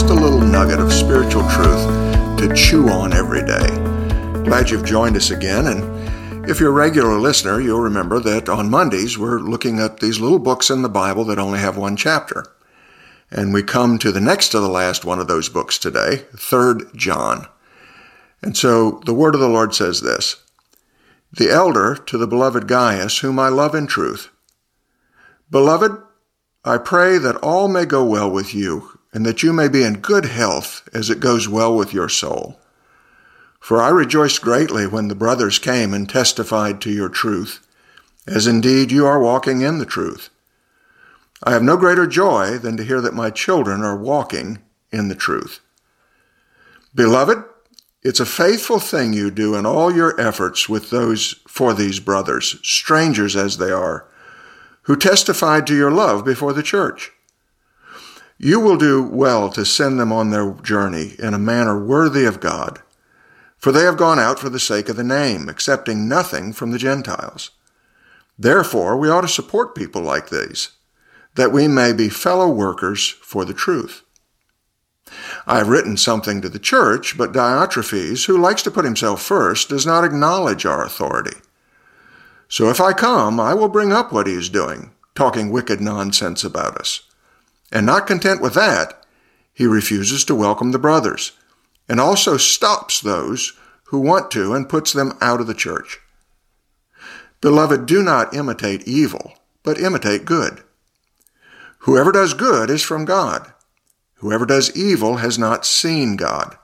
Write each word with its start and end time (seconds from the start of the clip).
just 0.00 0.12
a 0.12 0.14
little 0.14 0.40
nugget 0.40 0.80
of 0.80 0.90
spiritual 0.90 1.46
truth 1.50 1.86
to 2.38 2.50
chew 2.56 2.88
on 2.88 3.12
every 3.12 3.44
day. 3.44 3.66
Glad 4.44 4.70
you've 4.70 4.86
joined 4.86 5.14
us 5.14 5.30
again, 5.30 5.66
and 5.66 6.48
if 6.48 6.58
you're 6.58 6.70
a 6.70 6.72
regular 6.72 7.18
listener, 7.18 7.60
you'll 7.60 7.80
remember 7.80 8.18
that 8.18 8.48
on 8.48 8.70
Mondays 8.70 9.18
we're 9.18 9.40
looking 9.40 9.78
at 9.78 10.00
these 10.00 10.18
little 10.18 10.38
books 10.38 10.70
in 10.70 10.80
the 10.80 10.88
Bible 10.88 11.24
that 11.24 11.38
only 11.38 11.58
have 11.58 11.76
one 11.76 11.96
chapter. 11.96 12.46
And 13.30 13.52
we 13.52 13.62
come 13.62 13.98
to 13.98 14.10
the 14.10 14.22
next 14.22 14.48
to 14.50 14.60
the 14.60 14.70
last 14.70 15.04
one 15.04 15.18
of 15.18 15.28
those 15.28 15.50
books 15.50 15.76
today, 15.76 16.24
3rd 16.32 16.96
John. 16.96 17.46
And 18.40 18.56
so 18.56 19.02
the 19.04 19.12
word 19.12 19.34
of 19.34 19.42
the 19.42 19.50
Lord 19.50 19.74
says 19.74 20.00
this 20.00 20.42
The 21.30 21.50
elder 21.50 21.94
to 21.94 22.16
the 22.16 22.26
beloved 22.26 22.66
Gaius, 22.66 23.18
whom 23.18 23.38
I 23.38 23.48
love 23.50 23.74
in 23.74 23.86
truth. 23.86 24.30
Beloved, 25.50 25.92
I 26.64 26.78
pray 26.78 27.18
that 27.18 27.36
all 27.42 27.68
may 27.68 27.84
go 27.84 28.02
well 28.02 28.30
with 28.30 28.54
you, 28.54 28.99
and 29.12 29.26
that 29.26 29.42
you 29.42 29.52
may 29.52 29.68
be 29.68 29.82
in 29.82 30.00
good 30.00 30.24
health 30.24 30.88
as 30.94 31.10
it 31.10 31.20
goes 31.20 31.48
well 31.48 31.74
with 31.74 31.92
your 31.92 32.08
soul. 32.08 32.60
For 33.58 33.80
I 33.80 33.88
rejoiced 33.88 34.40
greatly 34.40 34.86
when 34.86 35.08
the 35.08 35.14
brothers 35.14 35.58
came 35.58 35.92
and 35.92 36.08
testified 36.08 36.80
to 36.80 36.90
your 36.90 37.08
truth, 37.08 37.66
as 38.26 38.46
indeed 38.46 38.90
you 38.90 39.06
are 39.06 39.20
walking 39.20 39.60
in 39.60 39.78
the 39.78 39.86
truth. 39.86 40.30
I 41.42 41.52
have 41.52 41.62
no 41.62 41.76
greater 41.76 42.06
joy 42.06 42.58
than 42.58 42.76
to 42.76 42.84
hear 42.84 43.00
that 43.00 43.14
my 43.14 43.30
children 43.30 43.82
are 43.82 43.96
walking 43.96 44.58
in 44.92 45.08
the 45.08 45.14
truth. 45.14 45.60
Beloved, 46.94 47.44
it's 48.02 48.20
a 48.20 48.26
faithful 48.26 48.78
thing 48.78 49.12
you 49.12 49.30
do 49.30 49.54
in 49.54 49.66
all 49.66 49.94
your 49.94 50.18
efforts 50.20 50.68
with 50.68 50.90
those 50.90 51.34
for 51.46 51.74
these 51.74 52.00
brothers, 52.00 52.58
strangers 52.62 53.36
as 53.36 53.58
they 53.58 53.70
are 53.70 54.06
who 54.82 54.96
testified 54.96 55.66
to 55.66 55.76
your 55.76 55.90
love 55.90 56.24
before 56.24 56.52
the 56.52 56.62
church. 56.62 57.12
You 58.42 58.58
will 58.58 58.78
do 58.78 59.02
well 59.02 59.50
to 59.50 59.66
send 59.66 60.00
them 60.00 60.10
on 60.10 60.30
their 60.30 60.52
journey 60.62 61.14
in 61.18 61.34
a 61.34 61.38
manner 61.38 61.78
worthy 61.78 62.24
of 62.24 62.40
God, 62.40 62.78
for 63.58 63.70
they 63.70 63.82
have 63.82 63.98
gone 63.98 64.18
out 64.18 64.38
for 64.38 64.48
the 64.48 64.58
sake 64.58 64.88
of 64.88 64.96
the 64.96 65.04
name, 65.04 65.46
accepting 65.46 66.08
nothing 66.08 66.54
from 66.54 66.70
the 66.70 66.78
Gentiles. 66.78 67.50
Therefore, 68.38 68.96
we 68.96 69.10
ought 69.10 69.20
to 69.20 69.28
support 69.28 69.74
people 69.74 70.00
like 70.00 70.30
these, 70.30 70.70
that 71.34 71.52
we 71.52 71.68
may 71.68 71.92
be 71.92 72.08
fellow 72.08 72.48
workers 72.48 73.10
for 73.10 73.44
the 73.44 73.52
truth. 73.52 74.04
I 75.46 75.58
have 75.58 75.68
written 75.68 75.98
something 75.98 76.40
to 76.40 76.48
the 76.48 76.58
church, 76.58 77.18
but 77.18 77.32
Diotrephes, 77.32 78.24
who 78.24 78.38
likes 78.38 78.62
to 78.62 78.70
put 78.70 78.86
himself 78.86 79.20
first, 79.20 79.68
does 79.68 79.84
not 79.84 80.02
acknowledge 80.02 80.64
our 80.64 80.82
authority. 80.82 81.36
So 82.48 82.70
if 82.70 82.80
I 82.80 82.94
come, 82.94 83.38
I 83.38 83.52
will 83.52 83.68
bring 83.68 83.92
up 83.92 84.14
what 84.14 84.26
he 84.26 84.32
is 84.32 84.48
doing, 84.48 84.92
talking 85.14 85.50
wicked 85.50 85.82
nonsense 85.82 86.42
about 86.42 86.78
us. 86.78 87.02
And 87.72 87.86
not 87.86 88.06
content 88.06 88.40
with 88.40 88.54
that, 88.54 89.04
he 89.52 89.66
refuses 89.66 90.24
to 90.24 90.34
welcome 90.34 90.72
the 90.72 90.78
brothers, 90.78 91.32
and 91.88 92.00
also 92.00 92.36
stops 92.36 93.00
those 93.00 93.52
who 93.84 94.00
want 94.00 94.30
to 94.30 94.54
and 94.54 94.68
puts 94.68 94.92
them 94.92 95.16
out 95.20 95.40
of 95.40 95.46
the 95.46 95.54
church. 95.54 96.00
Beloved, 97.40 97.86
do 97.86 98.02
not 98.02 98.34
imitate 98.34 98.86
evil, 98.86 99.34
but 99.62 99.80
imitate 99.80 100.24
good. 100.24 100.62
Whoever 101.80 102.12
does 102.12 102.34
good 102.34 102.70
is 102.70 102.82
from 102.82 103.04
God. 103.04 103.52
Whoever 104.16 104.44
does 104.44 104.76
evil 104.76 105.16
has 105.16 105.38
not 105.38 105.64
seen 105.64 106.16
God. 106.16 106.56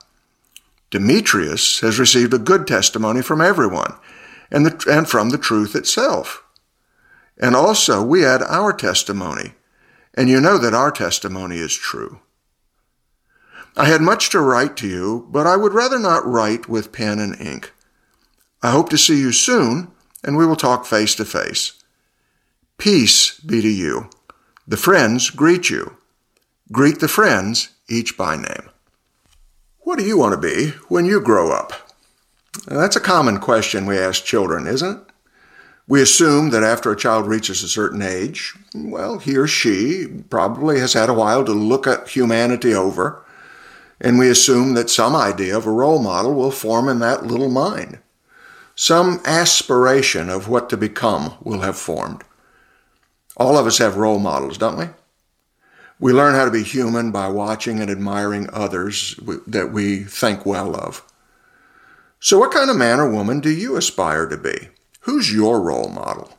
Demetrius 0.91 1.79
has 1.81 1.99
received 1.99 2.33
a 2.33 2.39
good 2.39 2.67
testimony 2.67 3.21
from 3.21 3.41
everyone 3.41 3.95
and, 4.51 4.65
the, 4.65 4.85
and 4.89 5.09
from 5.09 5.29
the 5.29 5.37
truth 5.37 5.75
itself. 5.75 6.43
And 7.39 7.55
also, 7.55 8.03
we 8.03 8.25
add 8.25 8.41
our 8.43 8.73
testimony, 8.73 9.53
and 10.17 10.29
you 10.29 10.41
know 10.41 10.57
that 10.57 10.73
our 10.73 10.91
testimony 10.91 11.57
is 11.57 11.75
true. 11.75 12.19
I 13.77 13.85
had 13.85 14.01
much 14.01 14.31
to 14.31 14.41
write 14.41 14.75
to 14.77 14.87
you, 14.87 15.27
but 15.29 15.45
I 15.45 15.55
would 15.55 15.73
rather 15.73 15.99
not 15.99 16.25
write 16.25 16.67
with 16.67 16.91
pen 16.91 17.19
and 17.19 17.39
ink. 17.39 17.71
I 18.63 18.71
hope 18.71 18.89
to 18.89 18.97
see 18.97 19.19
you 19.19 19.31
soon, 19.31 19.91
and 20.23 20.35
we 20.35 20.47
will 20.47 20.55
talk 20.55 20.87
face 20.87 21.13
to 21.15 21.25
face. 21.25 21.73
Peace 22.79 23.39
be 23.39 23.61
to 23.61 23.69
you. 23.69 24.09
The 24.67 24.77
friends 24.77 25.29
greet 25.29 25.69
you. 25.69 25.97
Greet 26.71 26.99
the 26.99 27.07
friends, 27.07 27.69
each 27.87 28.17
by 28.17 28.35
name. 28.35 28.69
What 29.81 29.99
do 29.99 30.05
you 30.05 30.17
want 30.17 30.33
to 30.33 30.47
be 30.47 30.71
when 30.89 31.05
you 31.05 31.21
grow 31.21 31.51
up? 31.51 31.73
that's 32.65 32.95
a 32.95 32.99
common 32.99 33.39
question 33.39 33.85
we 33.85 33.99
ask 33.99 34.25
children, 34.25 34.65
isn't 34.65 34.97
it? 34.97 35.13
We 35.89 36.01
assume 36.01 36.49
that 36.49 36.63
after 36.63 36.91
a 36.91 36.97
child 36.97 37.27
reaches 37.27 37.63
a 37.63 37.69
certain 37.69 38.01
age, 38.01 38.53
well, 38.75 39.19
he 39.19 39.37
or 39.37 39.47
she 39.47 40.07
probably 40.29 40.79
has 40.79 40.93
had 40.93 41.07
a 41.07 41.13
while 41.13 41.45
to 41.45 41.53
look 41.53 41.87
at 41.87 42.09
humanity 42.09 42.73
over, 42.73 43.23
and 44.01 44.19
we 44.19 44.29
assume 44.29 44.73
that 44.73 44.89
some 44.89 45.15
idea 45.15 45.55
of 45.55 45.65
a 45.65 45.71
role 45.71 45.99
model 45.99 46.33
will 46.33 46.51
form 46.51 46.89
in 46.89 46.99
that 46.99 47.25
little 47.25 47.49
mind. 47.49 47.99
Some 48.75 49.21
aspiration 49.25 50.29
of 50.29 50.49
what 50.49 50.69
to 50.69 50.77
become 50.77 51.35
will 51.41 51.61
have 51.61 51.77
formed. 51.77 52.23
All 53.37 53.57
of 53.57 53.65
us 53.65 53.77
have 53.77 53.95
role 53.95 54.19
models, 54.19 54.57
don't 54.57 54.77
we? 54.77 54.89
We 55.99 56.13
learn 56.13 56.35
how 56.35 56.45
to 56.45 56.51
be 56.51 56.63
human 56.63 57.11
by 57.11 57.29
watching 57.29 57.79
and 57.79 57.89
admiring 57.89 58.49
others 58.51 59.15
that 59.47 59.71
we 59.71 60.03
think 60.03 60.45
well 60.45 60.75
of. 60.75 61.03
So, 62.19 62.37
what 62.37 62.51
kind 62.51 62.69
of 62.69 62.75
man 62.75 62.99
or 62.99 63.09
woman 63.09 63.39
do 63.39 63.49
you 63.49 63.77
aspire 63.77 64.27
to 64.27 64.37
be? 64.37 64.69
Who's 65.07 65.33
your 65.33 65.61
role 65.61 65.87
model? 65.87 66.37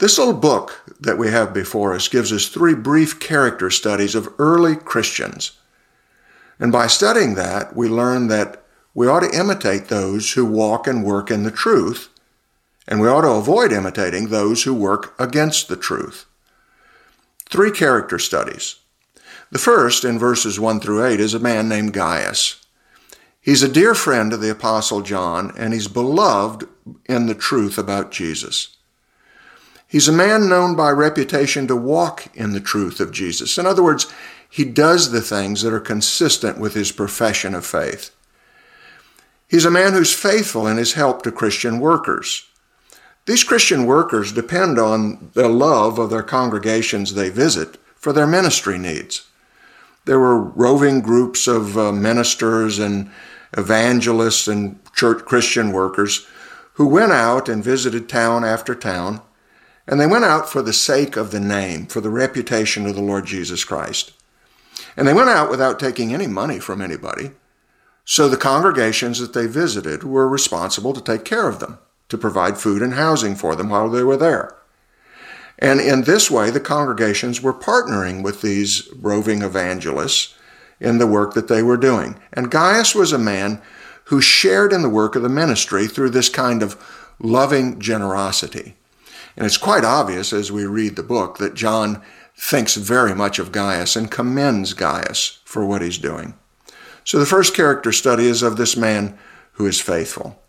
This 0.00 0.18
little 0.18 0.34
book 0.34 0.82
that 0.98 1.18
we 1.18 1.30
have 1.30 1.54
before 1.54 1.94
us 1.94 2.08
gives 2.08 2.32
us 2.32 2.48
three 2.48 2.74
brief 2.74 3.20
character 3.20 3.70
studies 3.70 4.16
of 4.16 4.34
early 4.38 4.74
Christians. 4.74 5.52
And 6.58 6.72
by 6.72 6.88
studying 6.88 7.36
that, 7.36 7.76
we 7.76 7.88
learn 7.88 8.26
that 8.26 8.64
we 8.92 9.06
ought 9.06 9.20
to 9.20 9.38
imitate 9.38 9.86
those 9.86 10.32
who 10.32 10.44
walk 10.44 10.88
and 10.88 11.04
work 11.04 11.30
in 11.30 11.44
the 11.44 11.52
truth, 11.52 12.08
and 12.88 13.00
we 13.00 13.06
ought 13.06 13.20
to 13.20 13.30
avoid 13.30 13.70
imitating 13.70 14.28
those 14.28 14.64
who 14.64 14.74
work 14.74 15.14
against 15.20 15.68
the 15.68 15.76
truth. 15.76 16.26
Three 17.48 17.70
character 17.70 18.18
studies. 18.18 18.80
The 19.52 19.60
first, 19.60 20.04
in 20.04 20.18
verses 20.18 20.58
1 20.58 20.80
through 20.80 21.04
8, 21.06 21.20
is 21.20 21.34
a 21.34 21.38
man 21.38 21.68
named 21.68 21.92
Gaius. 21.92 22.66
He's 23.40 23.62
a 23.62 23.68
dear 23.68 23.94
friend 23.94 24.32
of 24.32 24.40
the 24.40 24.50
Apostle 24.50 25.02
John, 25.02 25.52
and 25.56 25.72
he's 25.72 25.86
beloved 25.86 26.66
in 27.06 27.26
the 27.26 27.34
truth 27.34 27.78
about 27.78 28.12
Jesus. 28.12 28.76
He's 29.86 30.08
a 30.08 30.12
man 30.12 30.48
known 30.48 30.74
by 30.74 30.90
reputation 30.90 31.66
to 31.68 31.76
walk 31.76 32.26
in 32.34 32.52
the 32.52 32.60
truth 32.60 33.00
of 33.00 33.12
Jesus. 33.12 33.58
In 33.58 33.66
other 33.66 33.82
words, 33.82 34.12
he 34.48 34.64
does 34.64 35.10
the 35.10 35.20
things 35.20 35.62
that 35.62 35.72
are 35.72 35.80
consistent 35.80 36.58
with 36.58 36.74
his 36.74 36.92
profession 36.92 37.54
of 37.54 37.66
faith. 37.66 38.10
He's 39.48 39.64
a 39.64 39.70
man 39.70 39.92
who's 39.92 40.12
faithful 40.12 40.66
in 40.66 40.78
his 40.78 40.94
help 40.94 41.22
to 41.22 41.32
Christian 41.32 41.78
workers. 41.78 42.46
These 43.26 43.44
Christian 43.44 43.86
workers 43.86 44.32
depend 44.32 44.78
on 44.78 45.30
the 45.34 45.48
love 45.48 45.98
of 45.98 46.10
their 46.10 46.22
congregations 46.22 47.14
they 47.14 47.30
visit 47.30 47.78
for 47.94 48.12
their 48.12 48.26
ministry 48.26 48.78
needs. 48.78 49.26
There 50.04 50.18
were 50.18 50.40
roving 50.40 51.00
groups 51.00 51.46
of 51.46 51.78
uh, 51.78 51.92
ministers 51.92 52.78
and 52.78 53.10
evangelists 53.56 54.48
and 54.48 54.78
church 54.94 55.24
Christian 55.24 55.72
workers 55.72 56.26
who 56.74 56.86
went 56.86 57.12
out 57.12 57.48
and 57.48 57.64
visited 57.64 58.08
town 58.08 58.44
after 58.44 58.74
town, 58.74 59.20
and 59.86 60.00
they 60.00 60.06
went 60.06 60.24
out 60.24 60.48
for 60.48 60.62
the 60.62 60.72
sake 60.72 61.16
of 61.16 61.30
the 61.30 61.40
name, 61.40 61.86
for 61.86 62.00
the 62.00 62.10
reputation 62.10 62.86
of 62.86 62.94
the 62.94 63.02
Lord 63.02 63.26
Jesus 63.26 63.64
Christ. 63.64 64.12
And 64.96 65.06
they 65.06 65.14
went 65.14 65.28
out 65.28 65.50
without 65.50 65.78
taking 65.78 66.12
any 66.12 66.26
money 66.26 66.58
from 66.58 66.80
anybody. 66.80 67.32
So 68.04 68.28
the 68.28 68.36
congregations 68.36 69.18
that 69.18 69.32
they 69.32 69.46
visited 69.46 70.04
were 70.04 70.28
responsible 70.28 70.92
to 70.92 71.00
take 71.00 71.24
care 71.24 71.48
of 71.48 71.60
them, 71.60 71.78
to 72.08 72.18
provide 72.18 72.58
food 72.58 72.82
and 72.82 72.94
housing 72.94 73.34
for 73.34 73.54
them 73.54 73.68
while 73.68 73.88
they 73.88 74.02
were 74.02 74.16
there. 74.16 74.56
And 75.58 75.80
in 75.80 76.02
this 76.02 76.30
way, 76.30 76.50
the 76.50 76.60
congregations 76.60 77.40
were 77.40 77.54
partnering 77.54 78.22
with 78.22 78.42
these 78.42 78.88
roving 78.94 79.42
evangelists 79.42 80.34
in 80.80 80.98
the 80.98 81.06
work 81.06 81.34
that 81.34 81.48
they 81.48 81.62
were 81.62 81.76
doing. 81.76 82.18
And 82.32 82.50
Gaius 82.50 82.94
was 82.94 83.12
a 83.12 83.18
man 83.18 83.62
who 84.04 84.20
shared 84.20 84.72
in 84.72 84.82
the 84.82 84.88
work 84.88 85.16
of 85.16 85.22
the 85.22 85.28
ministry 85.28 85.86
through 85.86 86.10
this 86.10 86.28
kind 86.28 86.62
of 86.62 86.76
loving 87.18 87.80
generosity. 87.80 88.76
And 89.36 89.46
it's 89.46 89.56
quite 89.56 89.84
obvious 89.84 90.32
as 90.32 90.52
we 90.52 90.64
read 90.64 90.96
the 90.96 91.02
book 91.02 91.38
that 91.38 91.54
John 91.54 92.02
thinks 92.36 92.76
very 92.76 93.14
much 93.14 93.38
of 93.38 93.52
Gaius 93.52 93.96
and 93.96 94.10
commends 94.10 94.72
Gaius 94.72 95.40
for 95.44 95.64
what 95.64 95.82
he's 95.82 95.98
doing. 95.98 96.34
So 97.04 97.18
the 97.18 97.26
first 97.26 97.54
character 97.54 97.92
study 97.92 98.26
is 98.26 98.42
of 98.42 98.56
this 98.56 98.76
man 98.76 99.18
who 99.52 99.66
is 99.66 99.80
faithful. 99.80 100.40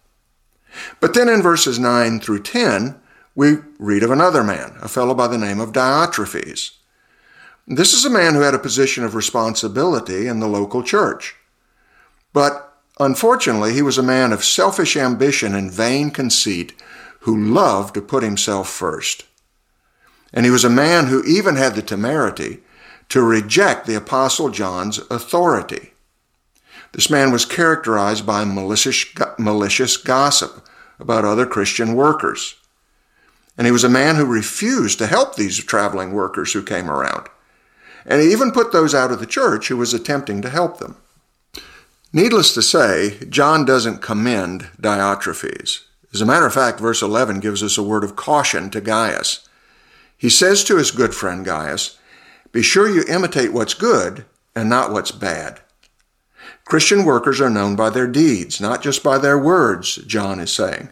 But 0.99 1.13
then 1.13 1.29
in 1.29 1.41
verses 1.41 1.79
9 1.79 2.19
through 2.19 2.43
10, 2.43 2.99
we 3.35 3.57
read 3.77 4.03
of 4.03 4.11
another 4.11 4.43
man, 4.43 4.77
a 4.81 4.87
fellow 4.87 5.13
by 5.13 5.27
the 5.27 5.37
name 5.37 5.59
of 5.59 5.71
Diotrephes. 5.71 6.71
This 7.67 7.93
is 7.93 8.05
a 8.05 8.09
man 8.09 8.33
who 8.33 8.41
had 8.41 8.53
a 8.53 8.59
position 8.59 9.03
of 9.03 9.15
responsibility 9.15 10.27
in 10.27 10.39
the 10.39 10.47
local 10.47 10.83
church. 10.83 11.35
But 12.31 12.74
unfortunately, 12.99 13.73
he 13.73 13.81
was 13.81 13.97
a 13.97 14.03
man 14.03 14.31
of 14.31 14.43
selfish 14.43 14.95
ambition 14.95 15.55
and 15.55 15.71
vain 15.71 16.11
conceit 16.11 16.73
who 17.21 17.35
loved 17.53 17.93
to 17.95 18.01
put 18.01 18.23
himself 18.23 18.69
first. 18.69 19.25
And 20.33 20.45
he 20.45 20.51
was 20.51 20.63
a 20.63 20.69
man 20.69 21.07
who 21.07 21.23
even 21.23 21.55
had 21.55 21.75
the 21.75 21.81
temerity 21.81 22.59
to 23.09 23.21
reject 23.21 23.85
the 23.85 23.95
Apostle 23.95 24.49
John's 24.49 24.99
authority. 25.09 25.93
This 26.91 27.09
man 27.09 27.31
was 27.31 27.45
characterized 27.45 28.25
by 28.25 28.45
malicious, 28.45 29.05
malicious 29.37 29.97
gossip 29.97 30.65
about 30.99 31.25
other 31.25 31.45
Christian 31.45 31.95
workers. 31.95 32.55
And 33.57 33.65
he 33.65 33.71
was 33.71 33.83
a 33.83 33.89
man 33.89 34.15
who 34.15 34.25
refused 34.25 34.99
to 34.99 35.07
help 35.07 35.35
these 35.35 35.63
traveling 35.63 36.13
workers 36.13 36.53
who 36.53 36.63
came 36.63 36.89
around. 36.89 37.27
And 38.05 38.21
he 38.21 38.31
even 38.31 38.51
put 38.51 38.71
those 38.71 38.93
out 38.93 39.11
of 39.11 39.19
the 39.19 39.25
church 39.25 39.67
who 39.67 39.77
was 39.77 39.93
attempting 39.93 40.41
to 40.41 40.49
help 40.49 40.77
them. 40.77 40.97
Needless 42.15 42.53
to 42.53 42.61
say, 42.61 43.17
John 43.27 43.65
doesn't 43.65 44.01
commend 44.01 44.69
Diotrephes. 44.79 45.81
As 46.13 46.21
a 46.21 46.25
matter 46.25 46.45
of 46.45 46.53
fact, 46.53 46.79
verse 46.79 47.01
11 47.01 47.41
gives 47.41 47.61
us 47.61 47.77
a 47.77 47.83
word 47.83 48.05
of 48.05 48.15
caution 48.15 48.69
to 48.69 48.79
Gaius. 48.79 49.45
He 50.15 50.29
says 50.29 50.63
to 50.63 50.77
his 50.77 50.91
good 50.91 51.13
friend 51.13 51.43
Gaius, 51.43 51.99
Be 52.53 52.61
sure 52.61 52.87
you 52.87 53.03
imitate 53.09 53.51
what's 53.51 53.73
good 53.73 54.23
and 54.55 54.69
not 54.69 54.93
what's 54.93 55.11
bad. 55.11 55.59
Christian 56.63 57.03
workers 57.03 57.41
are 57.41 57.49
known 57.49 57.75
by 57.75 57.89
their 57.89 58.07
deeds, 58.07 58.61
not 58.61 58.81
just 58.81 59.03
by 59.03 59.17
their 59.17 59.37
words, 59.37 59.97
John 59.97 60.39
is 60.39 60.53
saying. 60.53 60.87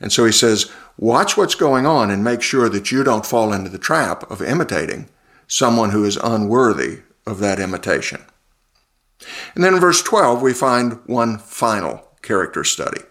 And 0.00 0.12
so 0.12 0.24
he 0.26 0.32
says, 0.32 0.70
Watch 0.96 1.36
what's 1.36 1.56
going 1.56 1.86
on 1.86 2.08
and 2.08 2.22
make 2.22 2.40
sure 2.40 2.68
that 2.68 2.92
you 2.92 3.02
don't 3.02 3.26
fall 3.26 3.52
into 3.52 3.68
the 3.68 3.78
trap 3.78 4.30
of 4.30 4.40
imitating 4.40 5.08
someone 5.48 5.90
who 5.90 6.04
is 6.04 6.16
unworthy 6.18 7.00
of 7.26 7.40
that 7.40 7.58
imitation. 7.58 8.22
And 9.54 9.62
then 9.62 9.74
in 9.74 9.80
verse 9.80 10.02
12, 10.02 10.42
we 10.42 10.52
find 10.52 11.00
one 11.06 11.38
final 11.38 12.08
character 12.22 12.64
study. 12.64 13.02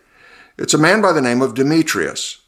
It's 0.57 0.73
a 0.73 0.79
man 0.79 1.01
by 1.01 1.11
the 1.11 1.21
name 1.21 1.41
of 1.41 1.53
Demetrius. 1.53 2.41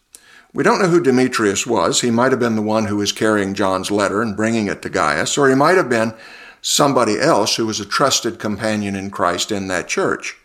We 0.54 0.64
don't 0.64 0.82
know 0.82 0.88
who 0.88 1.02
Demetrius 1.02 1.68
was. 1.68 2.02
He 2.02 2.10
might 2.10 2.32
have 2.32 2.40
been 2.40 2.56
the 2.56 2.62
one 2.62 2.86
who 2.86 2.98
was 2.98 3.12
carrying 3.12 3.54
John's 3.54 3.92
letter 3.92 4.22
and 4.22 4.36
bringing 4.36 4.68
it 4.68 4.82
to 4.82 4.90
Gaius, 4.90 5.38
or 5.38 5.48
he 5.48 5.56
might 5.56 5.78
have 5.78 5.90
been 5.90 6.14
somebody 6.62 7.20
else 7.20 7.56
who 7.56 7.66
was 7.66 7.80
a 7.80 7.86
trusted 7.86 8.40
companion 8.40 8.96
in 8.96 9.12
Christ 9.12 9.52
in 9.52 9.68
that 9.68 9.88
church. 9.88 10.38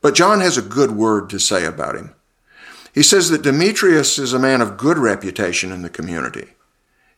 But 0.00 0.14
John 0.14 0.40
has 0.40 0.56
a 0.56 0.62
good 0.62 0.92
word 0.92 1.28
to 1.30 1.40
say 1.40 1.64
about 1.64 1.96
him. 1.96 2.14
He 2.94 3.02
says 3.02 3.30
that 3.30 3.42
Demetrius 3.42 4.18
is 4.18 4.32
a 4.32 4.38
man 4.38 4.60
of 4.60 4.76
good 4.76 4.98
reputation 4.98 5.72
in 5.72 5.82
the 5.82 5.90
community. 5.90 6.50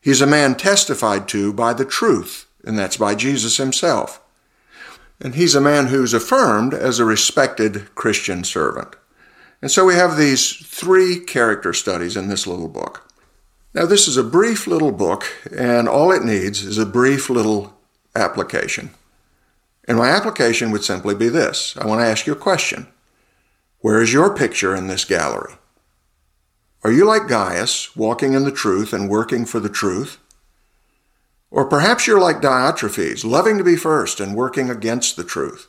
He's 0.00 0.22
a 0.22 0.26
man 0.26 0.54
testified 0.54 1.28
to 1.28 1.52
by 1.52 1.74
the 1.74 1.84
truth, 1.84 2.46
and 2.64 2.78
that's 2.78 2.96
by 2.96 3.14
Jesus 3.14 3.58
himself. 3.58 4.22
And 5.20 5.34
he's 5.34 5.54
a 5.54 5.60
man 5.60 5.86
who's 5.86 6.12
affirmed 6.12 6.74
as 6.74 6.98
a 6.98 7.04
respected 7.04 7.94
Christian 7.94 8.44
servant. 8.44 8.96
And 9.62 9.70
so 9.70 9.84
we 9.84 9.94
have 9.94 10.16
these 10.16 10.54
three 10.54 11.18
character 11.20 11.72
studies 11.72 12.16
in 12.16 12.28
this 12.28 12.46
little 12.46 12.68
book. 12.68 13.10
Now, 13.74 13.86
this 13.86 14.08
is 14.08 14.16
a 14.16 14.24
brief 14.24 14.66
little 14.66 14.92
book, 14.92 15.26
and 15.54 15.88
all 15.88 16.10
it 16.10 16.22
needs 16.22 16.62
is 16.62 16.78
a 16.78 16.86
brief 16.86 17.28
little 17.28 17.78
application. 18.14 18.90
And 19.86 19.98
my 19.98 20.08
application 20.08 20.70
would 20.70 20.84
simply 20.84 21.14
be 21.14 21.28
this 21.28 21.76
I 21.76 21.86
want 21.86 22.00
to 22.00 22.06
ask 22.06 22.26
you 22.26 22.32
a 22.32 22.36
question 22.36 22.88
Where 23.80 24.00
is 24.00 24.12
your 24.12 24.34
picture 24.34 24.74
in 24.74 24.86
this 24.86 25.04
gallery? 25.04 25.54
Are 26.84 26.92
you 26.92 27.04
like 27.04 27.28
Gaius, 27.28 27.96
walking 27.96 28.32
in 28.32 28.44
the 28.44 28.52
truth 28.52 28.92
and 28.92 29.10
working 29.10 29.44
for 29.44 29.60
the 29.60 29.68
truth? 29.68 30.18
Or 31.50 31.64
perhaps 31.64 32.06
you're 32.06 32.20
like 32.20 32.40
Diotrephes, 32.40 33.24
loving 33.24 33.58
to 33.58 33.64
be 33.64 33.76
first 33.76 34.20
and 34.20 34.34
working 34.34 34.68
against 34.68 35.16
the 35.16 35.24
truth. 35.24 35.68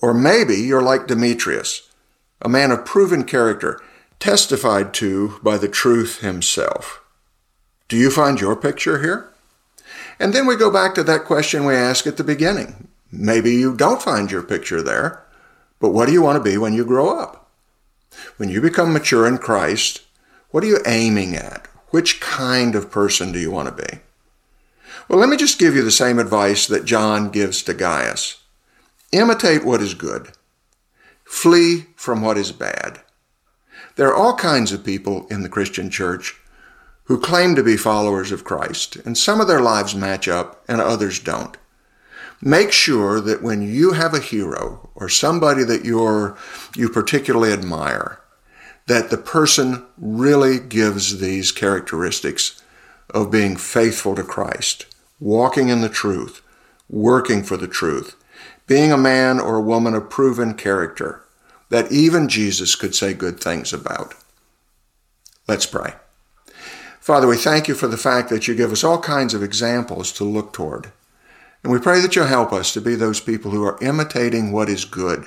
Or 0.00 0.12
maybe 0.12 0.56
you're 0.56 0.82
like 0.82 1.06
Demetrius, 1.06 1.90
a 2.40 2.48
man 2.48 2.70
of 2.70 2.84
proven 2.84 3.24
character, 3.24 3.80
testified 4.18 4.94
to 4.94 5.40
by 5.42 5.58
the 5.58 5.68
truth 5.68 6.20
himself. 6.20 7.02
Do 7.88 7.96
you 7.96 8.10
find 8.10 8.40
your 8.40 8.56
picture 8.56 9.00
here? 9.00 9.28
And 10.18 10.32
then 10.32 10.46
we 10.46 10.56
go 10.56 10.70
back 10.70 10.94
to 10.94 11.02
that 11.04 11.24
question 11.24 11.64
we 11.64 11.74
asked 11.74 12.06
at 12.06 12.16
the 12.16 12.24
beginning. 12.24 12.88
Maybe 13.10 13.52
you 13.52 13.76
don't 13.76 14.02
find 14.02 14.30
your 14.30 14.42
picture 14.42 14.82
there, 14.82 15.24
but 15.80 15.90
what 15.90 16.06
do 16.06 16.12
you 16.12 16.22
want 16.22 16.42
to 16.42 16.50
be 16.50 16.56
when 16.56 16.72
you 16.72 16.84
grow 16.84 17.18
up? 17.18 17.50
When 18.36 18.48
you 18.48 18.60
become 18.60 18.92
mature 18.92 19.26
in 19.26 19.38
Christ, 19.38 20.02
what 20.50 20.62
are 20.64 20.68
you 20.68 20.80
aiming 20.86 21.36
at? 21.36 21.66
Which 21.88 22.20
kind 22.20 22.74
of 22.74 22.90
person 22.90 23.32
do 23.32 23.38
you 23.38 23.50
want 23.50 23.68
to 23.68 23.84
be? 23.84 23.98
Well, 25.08 25.18
let 25.18 25.28
me 25.28 25.36
just 25.36 25.58
give 25.58 25.74
you 25.74 25.82
the 25.82 25.90
same 25.90 26.18
advice 26.18 26.66
that 26.66 26.84
John 26.84 27.30
gives 27.30 27.62
to 27.64 27.74
Gaius 27.74 28.38
imitate 29.12 29.62
what 29.62 29.82
is 29.82 29.92
good, 29.92 30.30
flee 31.24 31.86
from 31.96 32.22
what 32.22 32.38
is 32.38 32.50
bad. 32.50 33.00
There 33.96 34.08
are 34.08 34.14
all 34.14 34.34
kinds 34.36 34.72
of 34.72 34.84
people 34.84 35.26
in 35.28 35.42
the 35.42 35.50
Christian 35.50 35.90
church 35.90 36.40
who 37.04 37.20
claim 37.20 37.54
to 37.54 37.62
be 37.62 37.76
followers 37.76 38.32
of 38.32 38.44
Christ, 38.44 38.96
and 38.96 39.18
some 39.18 39.38
of 39.38 39.48
their 39.48 39.60
lives 39.60 39.94
match 39.94 40.28
up 40.28 40.64
and 40.66 40.80
others 40.80 41.18
don't. 41.18 41.56
Make 42.40 42.72
sure 42.72 43.20
that 43.20 43.42
when 43.42 43.60
you 43.60 43.92
have 43.92 44.14
a 44.14 44.20
hero 44.20 44.88
or 44.94 45.10
somebody 45.10 45.62
that 45.64 45.84
you're, 45.84 46.38
you 46.74 46.88
particularly 46.88 47.52
admire, 47.52 48.20
that 48.86 49.10
the 49.10 49.18
person 49.18 49.84
really 49.98 50.58
gives 50.58 51.18
these 51.18 51.52
characteristics 51.52 52.62
of 53.10 53.30
being 53.30 53.56
faithful 53.56 54.14
to 54.14 54.22
Christ 54.22 54.86
walking 55.22 55.68
in 55.68 55.82
the 55.82 55.88
truth, 55.88 56.42
working 56.90 57.44
for 57.44 57.56
the 57.56 57.68
truth, 57.68 58.16
being 58.66 58.90
a 58.90 58.96
man 58.96 59.38
or 59.38 59.56
a 59.56 59.62
woman 59.62 59.94
of 59.94 60.10
proven 60.10 60.52
character 60.52 61.24
that 61.68 61.92
even 61.92 62.28
Jesus 62.28 62.74
could 62.74 62.94
say 62.94 63.14
good 63.14 63.38
things 63.38 63.72
about. 63.72 64.14
Let's 65.46 65.64
pray. 65.64 65.94
Father, 67.00 67.28
we 67.28 67.36
thank 67.36 67.68
you 67.68 67.74
for 67.74 67.86
the 67.86 67.96
fact 67.96 68.30
that 68.30 68.48
you 68.48 68.54
give 68.54 68.72
us 68.72 68.82
all 68.82 69.00
kinds 69.00 69.32
of 69.32 69.42
examples 69.42 70.12
to 70.12 70.24
look 70.24 70.52
toward. 70.52 70.92
And 71.62 71.72
we 71.72 71.78
pray 71.78 72.00
that 72.00 72.16
you'll 72.16 72.26
help 72.26 72.52
us 72.52 72.72
to 72.72 72.80
be 72.80 72.96
those 72.96 73.20
people 73.20 73.52
who 73.52 73.64
are 73.64 73.78
imitating 73.80 74.50
what 74.50 74.68
is 74.68 74.84
good 74.84 75.26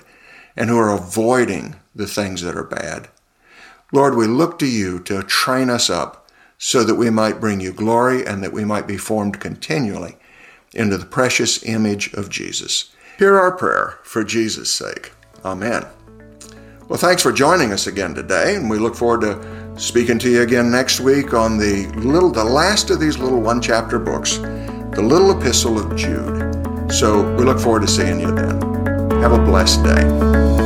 and 0.58 0.70
who 0.70 0.78
are 0.78 0.94
avoiding 0.94 1.76
the 1.96 2.08
things 2.08 2.42
that 2.42 2.58
are 2.58 2.64
bad. 2.64 3.08
Lord, 3.94 4.16
we 4.16 4.28
look 4.28 4.60
to 4.60 4.68
you 4.68 5.00
to 5.00 5.24
train 5.24 5.70
us 5.70 5.90
up 5.90 6.25
so 6.58 6.84
that 6.84 6.96
we 6.96 7.10
might 7.10 7.42
bring 7.42 7.60
you 7.60 7.74
glory 7.74 8.26
and 8.26 8.44
that 8.44 8.54
we 8.54 8.66
might 8.66 8.88
be 8.88 8.98
formed 8.98 9.40
continually 9.40 10.18
into 10.74 10.98
the 10.98 11.06
precious 11.06 11.64
image 11.64 12.14
of 12.14 12.30
Jesus. 12.30 12.92
Hear 13.18 13.38
our 13.38 13.52
prayer 13.52 14.00
for 14.04 14.24
Jesus' 14.24 14.72
sake. 14.72 15.14
Amen. 15.44 15.86
Well, 16.88 17.00
thanks 17.00 17.24
for 17.24 17.32
joining 17.32 17.72
us 17.72 17.88
again 17.88 18.14
today, 18.14 18.56
and 18.56 18.70
we 18.70 18.78
look 18.78 18.96
forward 18.96 19.22
to 19.22 19.80
speaking 19.80 20.20
to 20.20 20.30
you 20.30 20.42
again 20.42 20.70
next 20.70 21.00
week 21.00 21.34
on 21.34 21.58
the 21.58 21.88
little 21.96 22.30
the 22.30 22.44
last 22.44 22.90
of 22.90 23.00
these 23.00 23.18
little 23.18 23.42
one 23.42 23.62
chapter 23.62 23.98
books, 23.98 24.38
the 24.38 25.02
little 25.02 25.38
epistle 25.38 25.80
of 25.80 25.96
Jude. 25.96 26.92
So 26.92 27.36
we 27.36 27.44
look 27.44 27.60
forward 27.60 27.82
to 27.82 27.88
seeing 27.88 28.20
you 28.20 28.32
then. 28.34 28.62
Have 29.22 29.34
a 29.34 29.44
blessed 29.44 29.84
day. 29.84 30.65